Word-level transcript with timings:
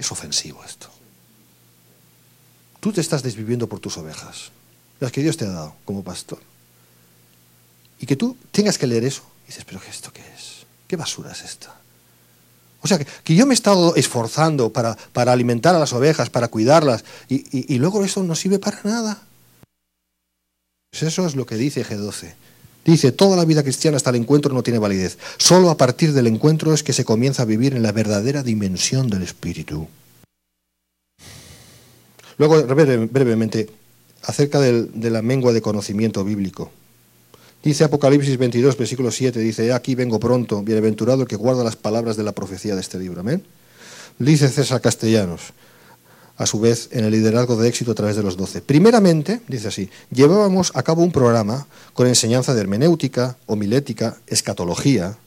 Es 0.00 0.10
ofensivo 0.10 0.64
esto. 0.64 0.88
Tú 2.80 2.90
te 2.90 3.02
estás 3.02 3.22
desviviendo 3.22 3.68
por 3.68 3.80
tus 3.80 3.98
ovejas, 3.98 4.50
las 4.98 5.12
que 5.12 5.20
Dios 5.20 5.36
te 5.36 5.44
ha 5.44 5.50
dado 5.50 5.76
como 5.84 6.02
pastor. 6.02 6.40
Y 8.00 8.06
que 8.06 8.16
tú 8.16 8.34
tengas 8.50 8.78
que 8.78 8.86
leer 8.86 9.04
eso. 9.04 9.22
Y 9.44 9.48
dices, 9.48 9.66
pero 9.66 9.78
¿esto 9.86 10.10
qué 10.10 10.22
es? 10.34 10.64
¿Qué 10.88 10.96
basura 10.96 11.32
es 11.32 11.42
esta? 11.42 11.78
O 12.80 12.88
sea, 12.88 12.96
que, 12.96 13.06
que 13.22 13.34
yo 13.34 13.44
me 13.44 13.52
he 13.52 13.54
estado 13.54 13.94
esforzando 13.94 14.72
para, 14.72 14.96
para, 15.12 15.32
alimentar 15.32 15.74
a 15.74 15.78
las 15.78 15.92
ovejas, 15.92 16.30
para 16.30 16.48
cuidarlas, 16.48 17.04
y, 17.28 17.74
y, 17.74 17.78
luego 17.78 18.02
eso 18.02 18.22
no 18.22 18.34
sirve 18.34 18.58
para 18.58 18.80
nada. 18.84 19.22
Pues 20.90 21.02
eso 21.02 21.26
es 21.26 21.36
lo 21.36 21.44
que 21.44 21.56
dice 21.56 21.84
G12. 21.84 22.32
Dice, 22.90 23.12
toda 23.12 23.36
la 23.36 23.44
vida 23.44 23.62
cristiana 23.62 23.98
hasta 23.98 24.10
el 24.10 24.16
encuentro 24.16 24.52
no 24.52 24.64
tiene 24.64 24.80
validez. 24.80 25.16
Solo 25.36 25.70
a 25.70 25.76
partir 25.76 26.12
del 26.12 26.26
encuentro 26.26 26.74
es 26.74 26.82
que 26.82 26.92
se 26.92 27.04
comienza 27.04 27.44
a 27.44 27.46
vivir 27.46 27.76
en 27.76 27.84
la 27.84 27.92
verdadera 27.92 28.42
dimensión 28.42 29.08
del 29.08 29.22
Espíritu. 29.22 29.86
Luego, 32.36 32.60
breve, 32.64 33.06
brevemente, 33.06 33.70
acerca 34.24 34.58
del, 34.58 34.90
de 34.92 35.10
la 35.10 35.22
mengua 35.22 35.52
de 35.52 35.62
conocimiento 35.62 36.24
bíblico. 36.24 36.72
Dice 37.62 37.84
Apocalipsis 37.84 38.36
22, 38.36 38.76
versículo 38.76 39.12
7, 39.12 39.38
dice, 39.38 39.72
aquí 39.72 39.94
vengo 39.94 40.18
pronto, 40.18 40.60
bienaventurado 40.64 41.22
el 41.22 41.28
que 41.28 41.36
guarda 41.36 41.62
las 41.62 41.76
palabras 41.76 42.16
de 42.16 42.24
la 42.24 42.32
profecía 42.32 42.74
de 42.74 42.80
este 42.80 42.98
libro. 42.98 43.20
Amén. 43.20 43.44
Dice 44.18 44.48
César 44.48 44.80
Castellanos, 44.80 45.52
a 46.40 46.46
su 46.46 46.58
vez, 46.58 46.88
en 46.92 47.04
el 47.04 47.10
liderazgo 47.10 47.54
de 47.56 47.68
éxito 47.68 47.92
a 47.92 47.94
través 47.94 48.16
de 48.16 48.22
los 48.22 48.38
doce. 48.38 48.62
Primeramente, 48.62 49.42
dice 49.46 49.68
así, 49.68 49.90
llevábamos 50.10 50.72
a 50.74 50.82
cabo 50.82 51.02
un 51.02 51.12
programa 51.12 51.66
con 51.92 52.06
enseñanza 52.06 52.54
de 52.54 52.62
hermenéutica, 52.62 53.36
homilética, 53.44 54.16
escatología, 54.26 55.18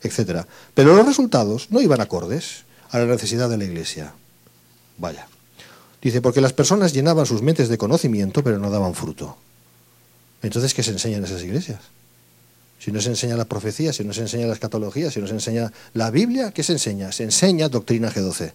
etc. 0.00 0.46
Pero 0.74 0.94
los 0.94 1.04
resultados 1.04 1.72
no 1.72 1.80
iban 1.80 2.00
acordes 2.00 2.62
a 2.90 3.00
la 3.00 3.06
necesidad 3.06 3.50
de 3.50 3.58
la 3.58 3.64
iglesia. 3.64 4.14
Vaya. 4.96 5.26
Dice, 6.00 6.22
porque 6.22 6.40
las 6.40 6.52
personas 6.52 6.92
llenaban 6.92 7.26
sus 7.26 7.42
mentes 7.42 7.68
de 7.68 7.76
conocimiento, 7.76 8.44
pero 8.44 8.60
no 8.60 8.70
daban 8.70 8.94
fruto. 8.94 9.36
Entonces, 10.40 10.72
¿qué 10.72 10.84
se 10.84 10.92
enseña 10.92 11.16
en 11.16 11.24
esas 11.24 11.42
iglesias? 11.42 11.80
Si 12.78 12.92
no 12.92 13.00
se 13.00 13.08
enseña 13.08 13.36
la 13.36 13.46
profecía, 13.46 13.92
si 13.92 14.04
no 14.04 14.12
se 14.12 14.20
enseña 14.20 14.46
la 14.46 14.52
escatología, 14.52 15.10
si 15.10 15.18
no 15.18 15.26
se 15.26 15.34
enseña 15.34 15.72
la 15.94 16.12
Biblia, 16.12 16.52
¿qué 16.52 16.62
se 16.62 16.74
enseña? 16.74 17.10
Se 17.10 17.24
enseña 17.24 17.68
doctrina 17.68 18.08
G12. 18.08 18.52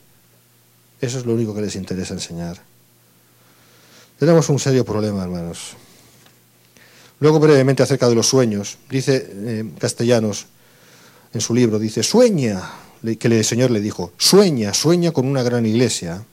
Eso 1.04 1.20
es 1.20 1.26
lo 1.26 1.34
único 1.34 1.54
que 1.54 1.59
les 1.59 1.76
interesa 1.76 2.14
enseñar. 2.14 2.58
Tenemos 4.18 4.48
un 4.48 4.58
serio 4.58 4.86
problema, 4.86 5.22
hermanos. 5.22 5.76
Luego, 7.20 7.42
brevemente, 7.42 7.84
acerca 7.84 8.08
de 8.08 8.16
los 8.16 8.26
sueños. 8.26 8.78
Dice 8.90 9.30
eh, 9.30 9.70
Castellanos, 9.80 10.46
en 11.34 11.42
su 11.42 11.54
libro, 11.54 11.78
dice, 11.78 12.04
sueña, 12.04 12.72
que 13.20 13.28
el 13.28 13.44
Señor 13.44 13.72
le 13.72 13.81
dijo, 13.81 14.14
sueña, 14.18 14.74
sueña 14.74 15.12
con 15.12 15.28
una 15.28 15.44
gran 15.44 15.66
iglesia, 15.66 16.24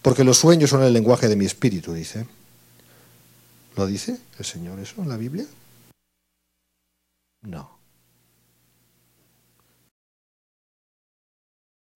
porque 0.00 0.24
los 0.24 0.38
sueños 0.38 0.70
son 0.70 0.82
el 0.82 0.94
lenguaje 0.94 1.28
de 1.28 1.36
mi 1.36 1.44
espíritu, 1.44 1.92
dice. 1.92 2.26
¿Lo 3.76 3.86
dice 3.86 4.16
el 4.38 4.46
Señor 4.46 4.78
eso 4.78 5.02
en 5.02 5.10
la 5.10 5.18
Biblia? 5.18 5.44